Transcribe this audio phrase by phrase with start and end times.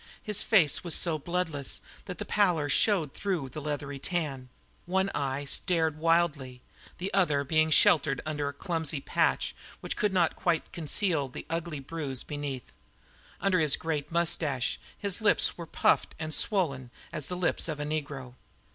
[0.23, 4.49] His face was so bloodless that the pallor showed even through the leathery tan;
[4.87, 6.63] one eye stared wildly,
[6.97, 11.79] the other being sheltered under a clumsy patch which could not quite conceal the ugly
[11.79, 12.71] bruise beneath.
[13.41, 17.79] Under his great moustache his lips were as puffed and swollen as the lips of
[17.79, 18.33] a negro.